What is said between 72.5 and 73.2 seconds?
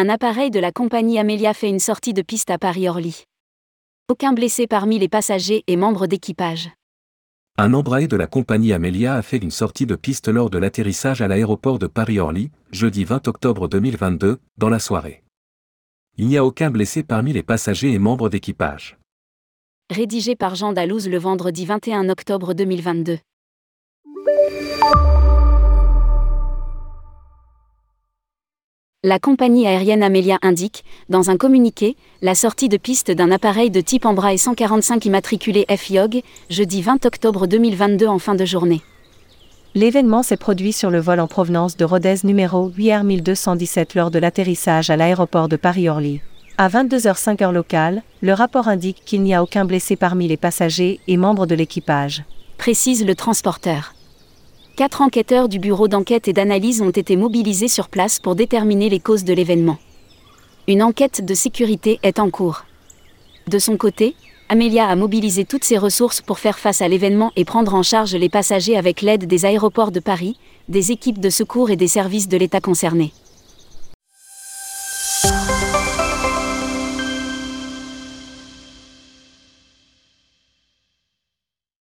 concernés.